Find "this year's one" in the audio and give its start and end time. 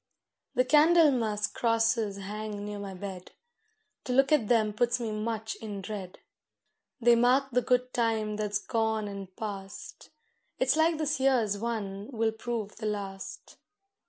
10.97-12.09